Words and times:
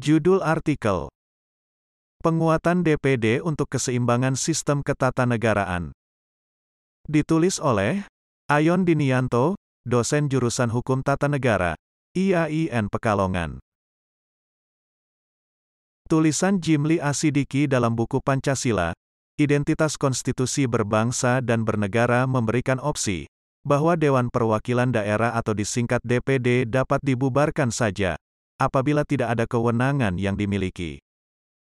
Judul 0.00 0.40
artikel 0.40 1.12
Penguatan 2.24 2.80
DPD 2.80 3.44
untuk 3.44 3.68
Keseimbangan 3.68 4.32
Sistem 4.32 4.80
Ketatanegaraan. 4.80 5.92
Ditulis 7.04 7.60
oleh 7.60 8.08
Ayon 8.48 8.88
Dinianto, 8.88 9.60
dosen 9.84 10.32
jurusan 10.32 10.72
Hukum 10.72 11.04
Tata 11.04 11.28
Negara, 11.28 11.76
IAIN 12.16 12.88
Pekalongan. 12.88 13.60
Tulisan 16.08 16.64
Jimli 16.64 16.96
Asidiki 16.96 17.68
dalam 17.68 17.92
buku 17.92 18.24
Pancasila, 18.24 18.96
Identitas 19.36 20.00
Konstitusi 20.00 20.64
Berbangsa 20.64 21.44
dan 21.44 21.68
Bernegara 21.68 22.24
memberikan 22.24 22.80
opsi, 22.80 23.28
bahwa 23.68 24.00
Dewan 24.00 24.32
Perwakilan 24.32 24.96
Daerah 24.96 25.36
atau 25.36 25.52
disingkat 25.52 26.00
DPD 26.00 26.64
dapat 26.72 27.04
dibubarkan 27.04 27.68
saja, 27.68 28.16
apabila 28.60 29.08
tidak 29.08 29.32
ada 29.32 29.48
kewenangan 29.48 30.20
yang 30.20 30.36
dimiliki. 30.36 31.00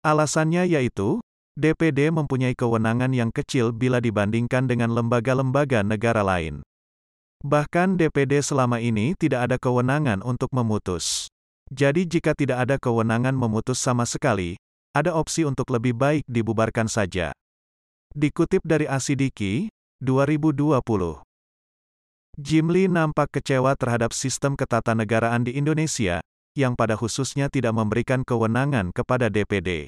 Alasannya 0.06 0.70
yaitu, 0.70 1.18
DPD 1.58 2.14
mempunyai 2.14 2.54
kewenangan 2.54 3.10
yang 3.10 3.34
kecil 3.34 3.74
bila 3.74 3.98
dibandingkan 3.98 4.70
dengan 4.70 4.94
lembaga-lembaga 4.94 5.82
negara 5.82 6.22
lain. 6.22 6.62
Bahkan 7.42 7.98
DPD 7.98 8.38
selama 8.40 8.78
ini 8.78 9.18
tidak 9.18 9.50
ada 9.50 9.56
kewenangan 9.58 10.22
untuk 10.22 10.54
memutus. 10.54 11.26
Jadi 11.74 12.06
jika 12.06 12.38
tidak 12.38 12.62
ada 12.62 12.76
kewenangan 12.78 13.34
memutus 13.34 13.82
sama 13.82 14.06
sekali, 14.06 14.54
ada 14.94 15.12
opsi 15.18 15.42
untuk 15.42 15.68
lebih 15.74 15.98
baik 15.98 16.22
dibubarkan 16.30 16.86
saja. 16.86 17.34
Dikutip 18.14 18.62
dari 18.62 18.86
Asidiki, 18.86 19.68
2020. 19.98 21.20
Jimli 22.36 22.84
nampak 22.86 23.32
kecewa 23.40 23.72
terhadap 23.80 24.12
sistem 24.12 24.54
ketatanegaraan 24.54 25.42
di 25.42 25.56
Indonesia, 25.56 26.20
yang 26.56 26.72
pada 26.72 26.96
khususnya 26.96 27.52
tidak 27.52 27.76
memberikan 27.76 28.24
kewenangan 28.24 28.90
kepada 28.96 29.28
DPD. 29.28 29.86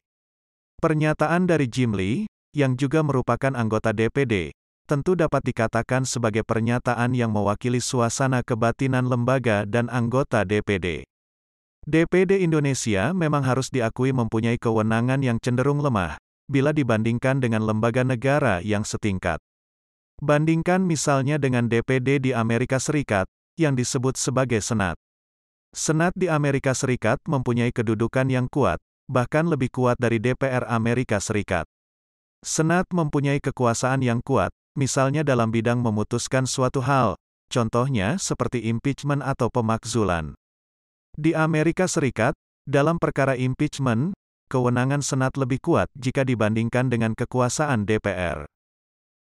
Pernyataan 0.78 1.48
dari 1.48 1.66
Jim 1.66 1.96
Lee, 1.96 2.28
yang 2.52 2.76
juga 2.76 3.00
merupakan 3.00 3.56
anggota 3.56 3.96
DPD, 3.96 4.52
tentu 4.84 5.16
dapat 5.16 5.40
dikatakan 5.48 6.04
sebagai 6.04 6.44
pernyataan 6.44 7.16
yang 7.16 7.32
mewakili 7.32 7.80
suasana 7.80 8.44
kebatinan 8.44 9.08
lembaga 9.08 9.64
dan 9.64 9.88
anggota 9.88 10.44
DPD. 10.44 11.08
DPD 11.88 12.44
Indonesia 12.44 13.16
memang 13.16 13.40
harus 13.40 13.72
diakui 13.72 14.12
mempunyai 14.12 14.60
kewenangan 14.60 15.24
yang 15.24 15.40
cenderung 15.40 15.80
lemah, 15.80 16.20
bila 16.52 16.76
dibandingkan 16.76 17.40
dengan 17.40 17.64
lembaga 17.64 18.04
negara 18.04 18.60
yang 18.60 18.84
setingkat. 18.84 19.40
Bandingkan 20.20 20.84
misalnya 20.84 21.40
dengan 21.40 21.64
DPD 21.64 22.20
di 22.20 22.30
Amerika 22.36 22.76
Serikat, 22.76 23.24
yang 23.56 23.72
disebut 23.72 24.20
sebagai 24.20 24.60
Senat. 24.60 25.00
Senat 25.76 26.16
di 26.16 26.32
Amerika 26.32 26.72
Serikat 26.72 27.20
mempunyai 27.28 27.68
kedudukan 27.68 28.24
yang 28.32 28.48
kuat, 28.48 28.80
bahkan 29.04 29.44
lebih 29.44 29.68
kuat 29.68 30.00
dari 30.00 30.16
DPR 30.16 30.64
Amerika 30.64 31.20
Serikat. 31.20 31.68
Senat 32.40 32.88
mempunyai 32.88 33.36
kekuasaan 33.42 34.00
yang 34.00 34.24
kuat, 34.24 34.48
misalnya 34.78 35.20
dalam 35.20 35.52
bidang 35.52 35.82
memutuskan 35.82 36.48
suatu 36.48 36.80
hal, 36.80 37.20
contohnya 37.52 38.16
seperti 38.16 38.64
impeachment 38.70 39.20
atau 39.20 39.52
pemakzulan. 39.52 40.32
Di 41.18 41.34
Amerika 41.34 41.84
Serikat, 41.84 42.32
dalam 42.64 42.96
perkara 42.96 43.34
impeachment, 43.34 44.14
kewenangan 44.48 45.04
Senat 45.04 45.36
lebih 45.36 45.60
kuat 45.60 45.92
jika 45.98 46.24
dibandingkan 46.24 46.88
dengan 46.88 47.12
kekuasaan 47.12 47.84
DPR. 47.84 48.48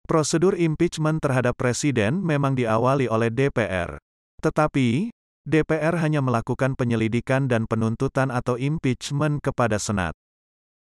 Prosedur 0.08 0.56
impeachment 0.56 1.20
terhadap 1.20 1.60
presiden 1.60 2.24
memang 2.24 2.56
diawali 2.56 3.12
oleh 3.12 3.28
DPR. 3.28 4.00
Tetapi, 4.40 5.12
DPR 5.48 5.96
hanya 6.04 6.20
melakukan 6.20 6.76
penyelidikan 6.76 7.48
dan 7.48 7.72
penuntutan 7.72 8.36
atau 8.36 8.60
impeachment 8.60 9.40
kepada 9.40 9.80
Senat. 9.80 10.12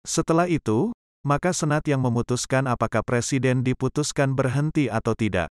Setelah 0.03 0.51
itu, 0.51 0.91
maka 1.23 1.55
Senat 1.55 1.87
yang 1.87 2.03
memutuskan 2.03 2.67
apakah 2.67 2.99
Presiden 2.99 3.63
diputuskan 3.63 4.35
berhenti 4.35 4.91
atau 4.91 5.15
tidak. 5.15 5.47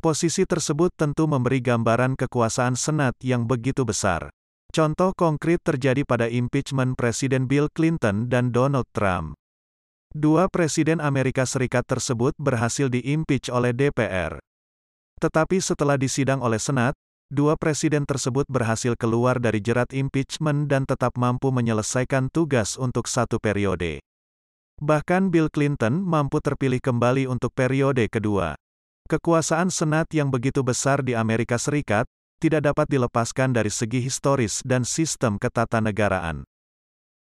Posisi 0.00 0.48
tersebut 0.48 0.96
tentu 0.96 1.28
memberi 1.28 1.60
gambaran 1.60 2.16
kekuasaan 2.16 2.72
Senat 2.72 3.12
yang 3.20 3.44
begitu 3.44 3.84
besar. 3.84 4.32
Contoh 4.72 5.12
konkret 5.12 5.60
terjadi 5.60 6.00
pada 6.08 6.24
impeachment 6.32 6.96
Presiden 6.96 7.44
Bill 7.44 7.68
Clinton 7.68 8.32
dan 8.32 8.48
Donald 8.48 8.88
Trump. 8.96 9.36
Dua 10.16 10.48
presiden 10.48 11.04
Amerika 11.04 11.44
Serikat 11.44 11.84
tersebut 11.84 12.32
berhasil 12.40 12.88
diimpeach 12.88 13.52
oleh 13.52 13.76
DPR. 13.76 14.40
Tetapi 15.20 15.60
setelah 15.60 16.00
disidang 16.00 16.40
oleh 16.40 16.56
Senat, 16.56 16.96
dua 17.32 17.56
presiden 17.56 18.04
tersebut 18.04 18.44
berhasil 18.44 18.92
keluar 18.92 19.40
dari 19.40 19.64
jerat 19.64 19.96
impeachment 19.96 20.68
dan 20.68 20.84
tetap 20.84 21.16
mampu 21.16 21.48
menyelesaikan 21.48 22.28
tugas 22.28 22.76
untuk 22.76 23.08
satu 23.08 23.40
periode. 23.40 24.04
Bahkan 24.84 25.32
Bill 25.32 25.48
Clinton 25.48 26.04
mampu 26.04 26.44
terpilih 26.44 26.84
kembali 26.84 27.24
untuk 27.24 27.56
periode 27.56 28.04
kedua. 28.12 28.52
Kekuasaan 29.08 29.72
Senat 29.72 30.12
yang 30.12 30.28
begitu 30.28 30.60
besar 30.60 31.00
di 31.00 31.16
Amerika 31.16 31.56
Serikat, 31.56 32.04
tidak 32.36 32.68
dapat 32.68 32.86
dilepaskan 32.92 33.56
dari 33.56 33.72
segi 33.72 34.04
historis 34.04 34.60
dan 34.66 34.84
sistem 34.84 35.40
ketatanegaraan. 35.40 36.44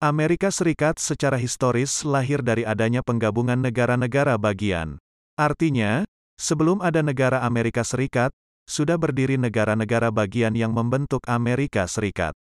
Amerika 0.00 0.48
Serikat 0.48 0.96
secara 0.96 1.36
historis 1.36 2.02
lahir 2.08 2.40
dari 2.40 2.64
adanya 2.64 3.04
penggabungan 3.04 3.60
negara-negara 3.60 4.40
bagian. 4.40 4.96
Artinya, 5.36 6.08
sebelum 6.40 6.80
ada 6.80 7.04
negara 7.04 7.44
Amerika 7.44 7.84
Serikat, 7.84 8.32
sudah 8.70 8.94
berdiri 8.94 9.34
negara-negara 9.34 10.14
bagian 10.14 10.54
yang 10.54 10.70
membentuk 10.70 11.26
Amerika 11.26 11.90
Serikat. 11.90 12.38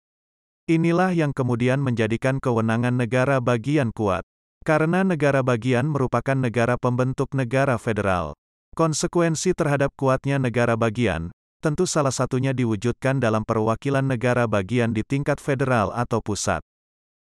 Inilah 0.68 1.16
yang 1.16 1.32
kemudian 1.32 1.80
menjadikan 1.80 2.44
kewenangan 2.44 3.00
negara 3.00 3.40
bagian 3.40 3.96
kuat. 3.96 4.28
Karena 4.68 5.08
negara 5.08 5.40
bagian 5.40 5.88
merupakan 5.88 6.36
negara 6.36 6.76
pembentuk 6.76 7.32
negara 7.32 7.80
federal. 7.80 8.36
Konsekuensi 8.76 9.56
terhadap 9.56 9.96
kuatnya 9.96 10.36
negara 10.36 10.76
bagian, 10.76 11.32
tentu 11.64 11.88
salah 11.88 12.12
satunya 12.12 12.52
diwujudkan 12.52 13.24
dalam 13.24 13.48
perwakilan 13.48 14.04
negara 14.04 14.44
bagian 14.44 14.92
di 14.92 15.08
tingkat 15.08 15.40
federal 15.40 15.96
atau 15.96 16.20
pusat. 16.20 16.60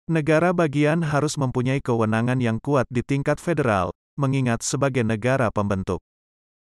Negara 0.06 0.54
bagian 0.54 1.02
harus 1.02 1.34
mempunyai 1.34 1.82
kewenangan 1.82 2.38
yang 2.38 2.62
kuat 2.62 2.86
di 2.86 3.02
tingkat 3.02 3.42
federal, 3.42 3.90
mengingat 4.14 4.62
sebagai 4.62 5.02
negara 5.02 5.50
pembentuk. 5.50 5.98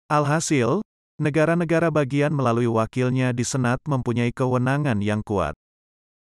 Alhasil, 0.09 0.81
negara-negara 1.15 1.87
bagian 1.91 2.35
melalui 2.35 2.67
wakilnya 2.67 3.31
di 3.31 3.47
Senat 3.47 3.79
mempunyai 3.87 4.35
kewenangan 4.35 4.99
yang 4.99 5.23
kuat. 5.23 5.55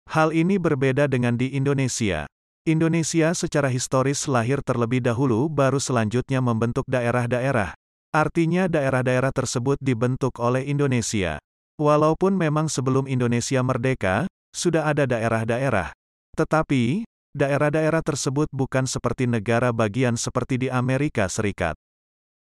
Hal 0.09 0.33
ini 0.33 0.57
berbeda 0.57 1.05
dengan 1.05 1.37
di 1.37 1.53
Indonesia. 1.53 2.25
Indonesia 2.65 3.33
secara 3.37 3.69
historis 3.69 4.25
lahir 4.25 4.61
terlebih 4.65 5.01
dahulu 5.01 5.49
baru 5.49 5.77
selanjutnya 5.77 6.41
membentuk 6.41 6.85
daerah-daerah. 6.89 7.77
Artinya 8.09 8.65
daerah-daerah 8.65 9.29
tersebut 9.29 9.77
dibentuk 9.77 10.41
oleh 10.41 10.65
Indonesia. 10.65 11.37
Walaupun 11.77 12.35
memang 12.35 12.65
sebelum 12.67 13.05
Indonesia 13.05 13.61
merdeka, 13.61 14.25
sudah 14.49 14.89
ada 14.89 15.05
daerah-daerah. 15.05 15.93
Tetapi, 16.33 17.05
daerah-daerah 17.37 18.01
tersebut 18.01 18.49
bukan 18.49 18.89
seperti 18.89 19.29
negara 19.29 19.69
bagian 19.69 20.17
seperti 20.17 20.65
di 20.65 20.67
Amerika 20.73 21.29
Serikat. 21.29 21.77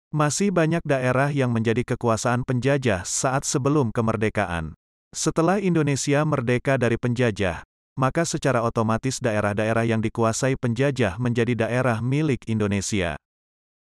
Masih 0.08 0.56
banyak 0.56 0.80
daerah 0.88 1.28
yang 1.36 1.52
menjadi 1.52 1.84
kekuasaan 1.84 2.48
penjajah 2.48 3.04
saat 3.04 3.44
sebelum 3.44 3.92
kemerdekaan. 3.92 4.72
Setelah 5.12 5.60
Indonesia 5.60 6.24
merdeka 6.24 6.80
dari 6.80 6.96
penjajah, 6.96 7.60
maka 8.00 8.24
secara 8.24 8.64
otomatis 8.64 9.20
daerah-daerah 9.20 9.84
yang 9.84 10.00
dikuasai 10.00 10.56
penjajah 10.56 11.20
menjadi 11.20 11.68
daerah 11.68 12.00
milik 12.00 12.48
Indonesia. 12.48 13.20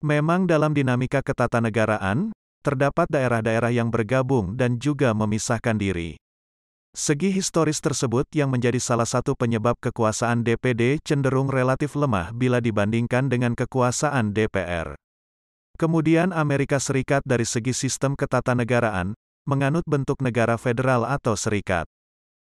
Memang 0.05 0.45
dalam 0.45 0.77
dinamika 0.77 1.25
ketatanegaraan, 1.25 2.29
terdapat 2.61 3.09
daerah-daerah 3.09 3.73
yang 3.73 3.89
bergabung 3.89 4.53
dan 4.53 4.77
juga 4.77 5.17
memisahkan 5.17 5.81
diri. 5.81 6.21
Segi 6.93 7.33
historis 7.33 7.81
tersebut 7.81 8.29
yang 8.37 8.53
menjadi 8.53 8.77
salah 8.77 9.09
satu 9.09 9.33
penyebab 9.33 9.81
kekuasaan 9.81 10.45
DPD 10.45 11.01
cenderung 11.01 11.49
relatif 11.49 11.97
lemah 11.97 12.29
bila 12.37 12.61
dibandingkan 12.61 13.33
dengan 13.33 13.57
kekuasaan 13.57 14.29
DPR. 14.29 14.93
Kemudian 15.73 16.29
Amerika 16.31 16.77
Serikat 16.77 17.25
dari 17.25 17.49
segi 17.49 17.73
sistem 17.73 18.13
ketatanegaraan, 18.13 19.17
menganut 19.49 19.83
bentuk 19.89 20.21
negara 20.21 20.55
federal 20.55 21.03
atau 21.03 21.33
serikat. 21.33 21.89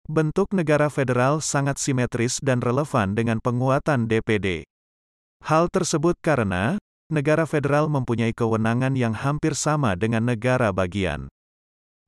Bentuk 0.06 0.54
negara 0.54 0.92
federal 0.92 1.42
sangat 1.42 1.82
simetris 1.82 2.38
dan 2.44 2.62
relevan 2.62 3.18
dengan 3.18 3.42
penguatan 3.42 4.06
DPD. 4.06 4.68
Hal 5.42 5.72
tersebut 5.74 6.14
karena, 6.22 6.78
negara 7.10 7.50
federal 7.50 7.90
mempunyai 7.90 8.36
kewenangan 8.36 8.94
yang 8.94 9.18
hampir 9.18 9.58
sama 9.58 9.98
dengan 9.98 10.26
negara 10.30 10.70
bagian. 10.70 11.32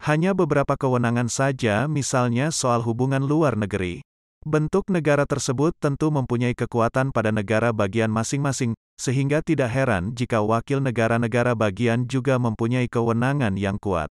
Hanya 0.06 0.38
beberapa 0.38 0.78
kewenangan 0.78 1.26
saja 1.26 1.90
misalnya 1.90 2.54
soal 2.54 2.86
hubungan 2.86 3.26
luar 3.26 3.58
negeri. 3.58 4.06
Bentuk 4.46 4.94
negara 4.94 5.26
tersebut 5.26 5.74
tentu 5.82 6.14
mempunyai 6.14 6.54
kekuatan 6.54 7.10
pada 7.10 7.34
negara 7.34 7.74
bagian 7.74 8.14
masing-masing, 8.14 8.78
sehingga 8.98 9.46
tidak 9.46 9.70
heran 9.72 10.12
jika 10.18 10.42
wakil 10.42 10.82
negara-negara 10.82 11.54
bagian 11.54 12.10
juga 12.10 12.42
mempunyai 12.42 12.90
kewenangan 12.90 13.56
yang 13.56 13.78
kuat. 13.78 14.10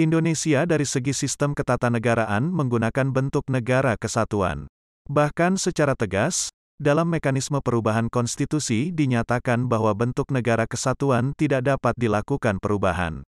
Indonesia 0.00 0.64
dari 0.64 0.88
segi 0.88 1.12
sistem 1.12 1.52
ketatanegaraan 1.52 2.48
menggunakan 2.48 3.12
bentuk 3.12 3.46
negara 3.52 3.94
kesatuan. 4.00 4.66
Bahkan 5.06 5.60
secara 5.60 5.92
tegas, 5.92 6.50
dalam 6.78 7.10
mekanisme 7.10 7.58
perubahan 7.58 8.06
konstitusi 8.06 8.94
dinyatakan 8.94 9.66
bahwa 9.66 9.90
bentuk 9.98 10.30
negara 10.30 10.70
kesatuan 10.70 11.34
tidak 11.34 11.66
dapat 11.66 11.98
dilakukan 11.98 12.62
perubahan. 12.62 13.26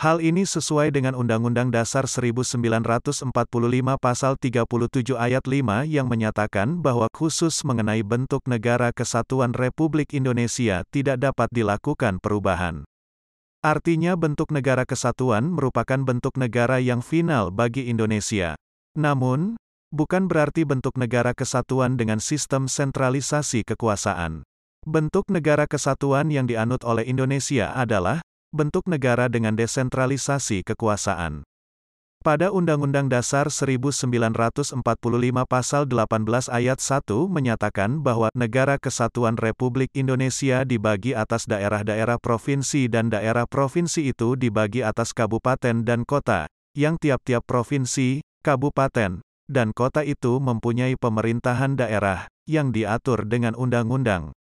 Hal 0.00 0.24
ini 0.24 0.48
sesuai 0.48 0.96
dengan 0.96 1.12
Undang-Undang 1.12 1.76
Dasar 1.76 2.08
1945 2.08 3.28
Pasal 4.00 4.32
37 4.40 5.12
Ayat 5.12 5.44
5 5.44 5.84
yang 5.84 6.08
menyatakan 6.08 6.80
bahwa 6.80 7.04
khusus 7.12 7.60
mengenai 7.68 8.00
bentuk 8.00 8.40
negara 8.48 8.96
kesatuan 8.96 9.52
Republik 9.52 10.16
Indonesia 10.16 10.88
tidak 10.88 11.20
dapat 11.20 11.52
dilakukan 11.52 12.16
perubahan. 12.16 12.88
Artinya 13.60 14.16
bentuk 14.16 14.48
negara 14.48 14.88
kesatuan 14.88 15.52
merupakan 15.52 16.00
bentuk 16.00 16.40
negara 16.40 16.80
yang 16.80 17.04
final 17.04 17.52
bagi 17.52 17.92
Indonesia. 17.92 18.56
Namun, 18.96 19.60
bukan 19.92 20.32
berarti 20.32 20.64
bentuk 20.64 20.96
negara 20.96 21.36
kesatuan 21.36 22.00
dengan 22.00 22.24
sistem 22.24 22.72
sentralisasi 22.72 23.68
kekuasaan. 23.68 24.48
Bentuk 24.88 25.28
negara 25.28 25.68
kesatuan 25.68 26.32
yang 26.32 26.48
dianut 26.48 26.80
oleh 26.88 27.04
Indonesia 27.04 27.68
adalah 27.76 28.24
bentuk 28.50 28.86
negara 28.90 29.30
dengan 29.30 29.54
desentralisasi 29.54 30.66
kekuasaan. 30.66 31.46
Pada 32.20 32.52
Undang-Undang 32.52 33.08
Dasar 33.08 33.48
1945 33.48 34.76
Pasal 35.48 35.82
18 35.88 36.52
Ayat 36.52 36.76
1 36.76 37.08
menyatakan 37.32 38.04
bahwa 38.04 38.28
negara 38.36 38.76
kesatuan 38.76 39.40
Republik 39.40 39.88
Indonesia 39.96 40.68
dibagi 40.68 41.16
atas 41.16 41.48
daerah-daerah 41.48 42.20
provinsi 42.20 42.92
dan 42.92 43.08
daerah 43.08 43.48
provinsi 43.48 44.12
itu 44.12 44.36
dibagi 44.36 44.84
atas 44.84 45.16
kabupaten 45.16 45.80
dan 45.80 46.04
kota, 46.04 46.44
yang 46.76 47.00
tiap-tiap 47.00 47.40
provinsi, 47.48 48.20
kabupaten, 48.44 49.24
dan 49.48 49.68
kota 49.72 50.04
itu 50.04 50.36
mempunyai 50.44 51.00
pemerintahan 51.00 51.80
daerah, 51.80 52.28
yang 52.44 52.68
diatur 52.68 53.24
dengan 53.24 53.56
undang-undang. 53.56 54.36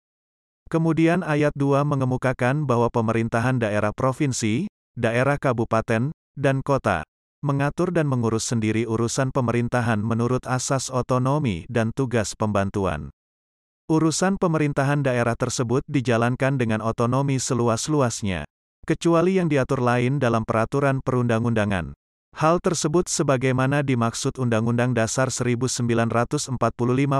Kemudian 0.66 1.22
ayat 1.22 1.54
2 1.54 1.86
mengemukakan 1.86 2.66
bahwa 2.66 2.90
pemerintahan 2.90 3.62
daerah 3.62 3.94
provinsi, 3.94 4.66
daerah 4.98 5.38
kabupaten, 5.38 6.10
dan 6.34 6.56
kota, 6.66 7.06
mengatur 7.46 7.94
dan 7.94 8.10
mengurus 8.10 8.50
sendiri 8.50 8.82
urusan 8.82 9.30
pemerintahan 9.30 10.02
menurut 10.02 10.42
asas 10.50 10.90
otonomi 10.90 11.62
dan 11.70 11.94
tugas 11.94 12.34
pembantuan. 12.34 13.14
Urusan 13.86 14.34
pemerintahan 14.34 15.06
daerah 15.06 15.38
tersebut 15.38 15.86
dijalankan 15.86 16.58
dengan 16.58 16.82
otonomi 16.82 17.38
seluas-luasnya, 17.38 18.42
kecuali 18.82 19.38
yang 19.38 19.46
diatur 19.46 19.78
lain 19.78 20.18
dalam 20.18 20.42
peraturan 20.42 20.98
perundang-undangan. 20.98 21.94
Hal 22.34 22.58
tersebut 22.58 23.06
sebagaimana 23.06 23.86
dimaksud 23.86 24.36
Undang-Undang 24.42 24.98
Dasar 24.98 25.30
1945 25.30 26.58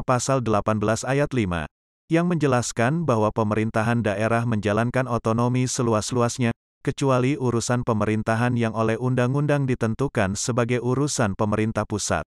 Pasal 0.03 0.43
18 0.43 1.07
Ayat 1.07 1.31
5, 1.31 1.71
yang 2.07 2.31
menjelaskan 2.31 3.03
bahwa 3.03 3.35
pemerintahan 3.35 4.03
daerah 4.03 4.47
menjalankan 4.47 5.11
otonomi 5.11 5.67
seluas-luasnya, 5.67 6.55
kecuali 6.87 7.35
urusan 7.35 7.83
pemerintahan 7.83 8.55
yang 8.55 8.71
oleh 8.71 8.95
undang-undang 8.95 9.67
ditentukan 9.67 10.39
sebagai 10.39 10.79
urusan 10.79 11.35
pemerintah 11.35 11.83
pusat. 11.83 12.23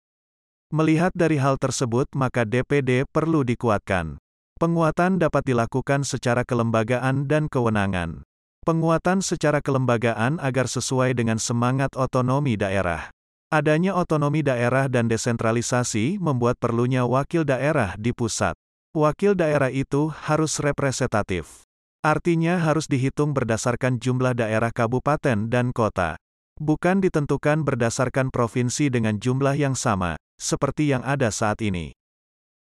Melihat 0.71 1.11
dari 1.11 1.37
hal 1.37 1.59
tersebut 1.59 2.07
maka 2.15 2.47
DPD 2.47 3.05
perlu 3.05 3.43
dikuatkan. 3.43 4.15
Penguatan 4.55 5.19
dapat 5.19 5.43
dilakukan 5.43 6.07
secara 6.07 6.47
kelembagaan 6.47 7.27
dan 7.27 7.51
kewenangan. 7.51 8.23
Penguatan 8.63 9.21
secara 9.21 9.61
kelembagaan 9.61 10.41
agar 10.41 10.65
sesuai 10.65 11.13
dengan 11.13 11.37
semangat 11.37 11.93
otonomi 11.93 12.57
daerah. 12.57 13.13
Adanya 13.53 13.93
otonomi 13.93 14.41
daerah 14.41 14.89
dan 14.89 15.05
desentralisasi 15.05 16.17
membuat 16.17 16.57
perlunya 16.57 17.05
wakil 17.05 17.45
daerah 17.45 17.93
di 17.99 18.09
pusat. 18.09 18.57
Wakil 18.95 19.35
daerah 19.35 19.67
itu 19.75 20.07
harus 20.23 20.55
representatif. 20.63 21.67
Artinya 21.99 22.63
harus 22.63 22.87
dihitung 22.87 23.35
berdasarkan 23.35 23.99
jumlah 23.99 24.31
daerah 24.31 24.71
kabupaten 24.71 25.51
dan 25.51 25.75
kota. 25.75 26.15
Bukan 26.55 27.03
ditentukan 27.03 27.67
berdasarkan 27.67 28.31
provinsi 28.31 28.87
dengan 28.87 29.19
jumlah 29.19 29.59
yang 29.59 29.75
sama, 29.75 30.15
seperti 30.39 30.95
yang 30.95 31.03
ada 31.03 31.27
saat 31.27 31.59
ini. 31.59 31.91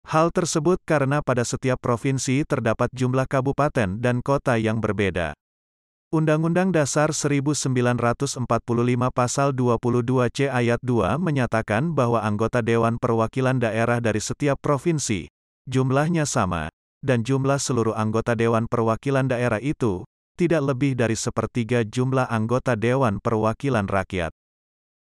Hal 0.03 0.35
tersebut 0.35 0.83
karena 0.83 1.23
pada 1.23 1.47
setiap 1.47 1.79
provinsi 1.79 2.43
terdapat 2.43 2.91
jumlah 2.91 3.23
kabupaten 3.23 4.03
dan 4.03 4.19
kota 4.19 4.59
yang 4.59 4.83
berbeda. 4.83 5.31
Undang-Undang 6.11 6.75
Dasar 6.75 7.15
1945 7.15 8.43
Pasal 9.15 9.55
22C 9.55 10.51
Ayat 10.51 10.83
2 10.83 11.23
menyatakan 11.23 11.95
bahwa 11.95 12.19
anggota 12.19 12.59
Dewan 12.59 12.99
Perwakilan 12.99 13.63
Daerah 13.63 14.03
dari 14.03 14.19
setiap 14.19 14.59
provinsi, 14.59 15.31
jumlahnya 15.67 16.23
sama, 16.23 16.71
dan 17.03 17.21
jumlah 17.21 17.59
seluruh 17.61 17.93
anggota 17.93 18.33
Dewan 18.33 18.65
Perwakilan 18.65 19.27
Daerah 19.27 19.61
itu, 19.61 20.07
tidak 20.39 20.63
lebih 20.73 20.95
dari 20.95 21.13
sepertiga 21.13 21.83
jumlah 21.83 22.25
anggota 22.31 22.73
Dewan 22.73 23.19
Perwakilan 23.19 23.85
Rakyat. 23.85 24.31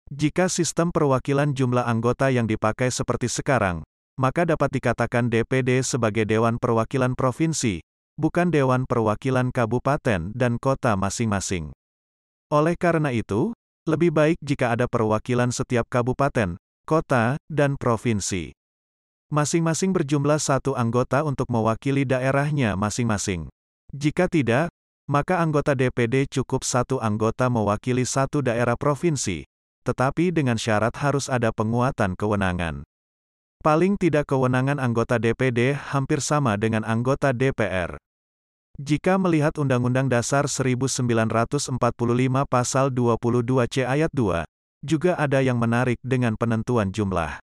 Jika 0.09 0.49
sistem 0.49 0.93
perwakilan 0.93 1.57
jumlah 1.57 1.85
anggota 1.85 2.29
yang 2.29 2.45
dipakai 2.45 2.93
seperti 2.93 3.25
sekarang, 3.25 3.81
maka 4.17 4.45
dapat 4.45 4.73
dikatakan 4.73 5.29
DPD 5.29 5.81
sebagai 5.81 6.29
Dewan 6.29 6.61
Perwakilan 6.61 7.17
Provinsi, 7.17 7.81
bukan 8.15 8.53
Dewan 8.53 8.85
Perwakilan 8.85 9.49
Kabupaten 9.49 10.33
dan 10.33 10.61
Kota 10.61 10.93
masing-masing. 10.93 11.73
Oleh 12.53 12.77
karena 12.77 13.09
itu, 13.09 13.57
lebih 13.85 14.13
baik 14.13 14.37
jika 14.41 14.73
ada 14.73 14.89
perwakilan 14.89 15.53
setiap 15.53 15.85
kabupaten, 15.89 16.57
kota, 16.89 17.37
dan 17.49 17.77
provinsi. 17.77 18.53
Masing-masing 19.33 19.89
berjumlah 19.89 20.37
satu 20.37 20.77
anggota 20.77 21.25
untuk 21.25 21.49
mewakili 21.49 22.05
daerahnya 22.05 22.77
masing-masing. 22.77 23.49
Jika 23.89 24.29
tidak, 24.29 24.69
maka 25.09 25.41
anggota 25.41 25.73
DPD 25.73 26.29
cukup 26.29 26.61
satu 26.61 26.97
anggota 26.97 27.49
mewakili 27.49 28.05
satu 28.05 28.45
daerah 28.45 28.77
provinsi, 28.77 29.45
tetapi 29.85 30.33
dengan 30.33 30.57
syarat 30.57 30.93
harus 30.97 31.29
ada 31.29 31.53
penguatan 31.53 32.17
kewenangan. 32.17 32.81
Paling 33.61 33.97
tidak 33.97 34.29
kewenangan 34.29 34.81
anggota 34.81 35.21
DPD 35.21 35.73
hampir 35.73 36.21
sama 36.21 36.57
dengan 36.57 36.85
anggota 36.85 37.33
DPR. 37.33 37.97
Jika 38.81 39.21
melihat 39.21 39.55
Undang-Undang 39.61 40.09
Dasar 40.09 40.49
1945 40.49 41.77
Pasal 42.45 42.85
22C 42.91 43.85
Ayat 43.85 44.09
2, 44.13 44.45
juga 44.85 45.17
ada 45.17 45.41
yang 45.41 45.57
menarik 45.61 45.97
dengan 46.05 46.37
penentuan 46.37 46.93
jumlah. 46.93 47.44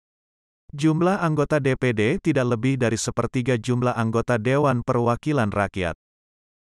Jumlah 0.75 1.23
anggota 1.23 1.63
DPD 1.63 2.19
tidak 2.19 2.51
lebih 2.51 2.75
dari 2.75 2.99
sepertiga 2.99 3.55
jumlah 3.55 3.95
anggota 3.95 4.35
Dewan 4.35 4.83
Perwakilan 4.83 5.47
Rakyat. 5.47 5.95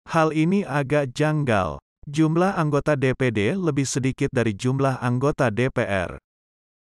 Hal 0.10 0.34
ini 0.34 0.66
agak 0.66 1.14
janggal. 1.14 1.78
Jumlah 2.10 2.58
anggota 2.58 2.98
DPD 2.98 3.54
lebih 3.54 3.86
sedikit 3.86 4.34
dari 4.34 4.58
jumlah 4.58 4.98
anggota 4.98 5.54
DPR. 5.54 6.18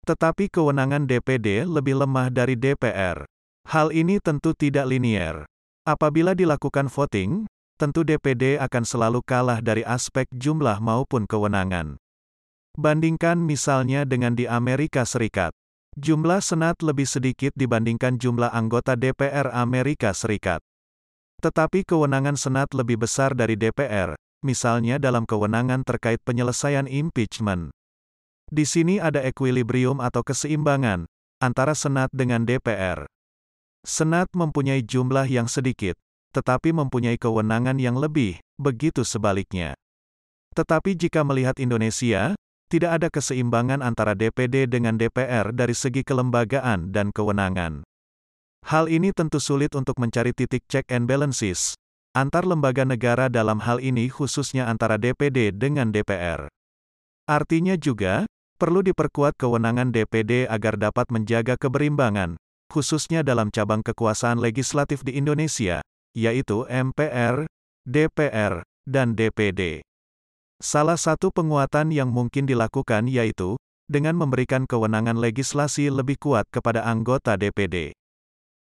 Tetapi 0.04 0.52
kewenangan 0.52 1.08
DPD 1.08 1.64
lebih 1.64 2.04
lemah 2.04 2.28
dari 2.28 2.52
DPR. 2.52 3.25
Hal 3.64 3.96
ini 3.96 4.20
tentu 4.20 4.52
tidak 4.52 4.85
linier. 4.85 5.49
Apabila 5.88 6.37
dilakukan 6.37 6.92
voting, 6.92 7.49
tentu 7.80 8.04
DPD 8.04 8.61
akan 8.61 8.85
selalu 8.85 9.25
kalah 9.25 9.64
dari 9.64 9.88
aspek 9.88 10.28
jumlah 10.37 10.85
maupun 10.85 11.25
kewenangan. 11.25 11.96
Bandingkan 12.76 13.40
misalnya 13.40 14.04
dengan 14.04 14.37
di 14.37 14.44
Amerika 14.44 15.08
Serikat. 15.08 15.56
Jumlah 15.97 16.45
Senat 16.45 16.85
lebih 16.85 17.09
sedikit 17.09 17.57
dibandingkan 17.57 18.21
jumlah 18.21 18.53
anggota 18.53 19.00
DPR 19.00 19.49
Amerika 19.49 20.12
Serikat. 20.12 20.61
Tetapi 21.41 21.88
kewenangan 21.88 22.37
Senat 22.37 22.76
lebih 22.76 23.00
besar 23.00 23.33
dari 23.33 23.57
DPR, 23.57 24.12
misalnya 24.45 25.00
dalam 25.00 25.25
kewenangan 25.25 25.88
terkait 25.88 26.21
penyelesaian 26.21 26.85
impeachment. 26.85 27.73
Di 28.53 28.69
sini 28.69 29.00
ada 29.00 29.25
equilibrium 29.25 30.05
atau 30.05 30.21
keseimbangan 30.21 31.09
antara 31.41 31.73
Senat 31.73 32.12
dengan 32.12 32.45
DPR. 32.45 33.09
Senat 33.81 34.29
mempunyai 34.37 34.85
jumlah 34.85 35.25
yang 35.25 35.49
sedikit, 35.49 35.97
tetapi 36.37 36.76
mempunyai 36.76 37.17
kewenangan 37.17 37.81
yang 37.81 37.97
lebih, 37.97 38.37
begitu 38.61 39.00
sebaliknya. 39.00 39.73
Tetapi 40.53 40.93
jika 40.93 41.25
melihat 41.25 41.57
Indonesia, 41.57 42.37
tidak 42.66 43.02
ada 43.02 43.08
keseimbangan 43.08 43.82
antara 43.82 44.18
DPD 44.18 44.66
dengan 44.66 44.99
DPR 44.99 45.54
dari 45.54 45.75
segi 45.75 46.02
kelembagaan 46.02 46.90
dan 46.90 47.14
kewenangan. 47.14 47.87
Hal 48.66 48.90
ini 48.90 49.14
tentu 49.14 49.38
sulit 49.38 49.73
untuk 49.78 49.96
mencari 50.02 50.35
titik 50.35 50.66
check 50.66 50.90
and 50.90 51.06
balances 51.06 51.78
antar 52.16 52.49
lembaga 52.49 52.88
negara 52.88 53.28
dalam 53.28 53.61
hal 53.61 53.76
ini 53.76 54.08
khususnya 54.08 54.64
antara 54.73 54.96
DPD 54.96 55.52
dengan 55.52 55.92
DPR. 55.92 56.49
Artinya 57.28 57.76
juga, 57.76 58.25
perlu 58.56 58.80
diperkuat 58.80 59.37
kewenangan 59.37 59.92
DPD 59.92 60.49
agar 60.49 60.80
dapat 60.80 61.12
menjaga 61.12 61.61
keberimbangan, 61.61 62.40
khususnya 62.73 63.20
dalam 63.20 63.52
cabang 63.52 63.85
kekuasaan 63.85 64.40
legislatif 64.40 65.04
di 65.04 65.20
Indonesia, 65.20 65.85
yaitu 66.16 66.64
MPR, 66.73 67.44
DPR, 67.85 68.64
dan 68.88 69.12
DPD. 69.12 69.85
Salah 70.56 70.96
satu 70.96 71.28
penguatan 71.28 71.92
yang 71.92 72.08
mungkin 72.08 72.48
dilakukan 72.48 73.12
yaitu 73.12 73.60
dengan 73.86 74.16
memberikan 74.16 74.64
kewenangan 74.64 75.20
legislasi 75.20 75.92
lebih 75.92 76.16
kuat 76.16 76.48
kepada 76.48 76.82
anggota 76.88 77.36
DPD. 77.36 77.92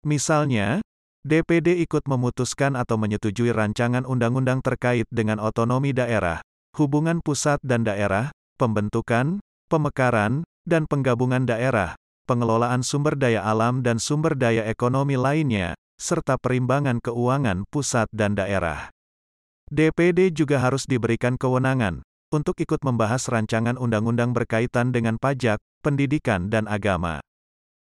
Misalnya, 0.04 0.84
DPD 1.24 1.80
ikut 1.82 2.06
memutuskan 2.06 2.76
atau 2.76 3.00
menyetujui 3.00 3.50
rancangan 3.50 4.06
undang-undang 4.06 4.62
terkait 4.62 5.08
dengan 5.10 5.42
otonomi 5.42 5.90
daerah, 5.90 6.44
hubungan 6.76 7.24
pusat 7.24 7.58
dan 7.64 7.82
daerah, 7.82 8.30
pembentukan, 8.60 9.42
pemekaran, 9.66 10.46
dan 10.68 10.84
penggabungan 10.86 11.48
daerah, 11.48 11.96
pengelolaan 12.28 12.84
sumber 12.84 13.16
daya 13.16 13.42
alam 13.42 13.80
dan 13.80 13.96
sumber 13.96 14.36
daya 14.36 14.68
ekonomi 14.68 15.16
lainnya, 15.16 15.72
serta 15.96 16.36
perimbangan 16.36 17.00
keuangan 17.00 17.66
pusat 17.72 18.06
dan 18.14 18.36
daerah. 18.36 18.92
DPD 19.68 20.32
juga 20.32 20.64
harus 20.64 20.88
diberikan 20.88 21.36
kewenangan 21.36 22.00
untuk 22.32 22.56
ikut 22.56 22.80
membahas 22.80 23.28
rancangan 23.28 23.76
undang-undang 23.76 24.32
berkaitan 24.32 24.96
dengan 24.96 25.20
pajak, 25.20 25.60
pendidikan 25.84 26.48
dan 26.48 26.64
agama. 26.64 27.20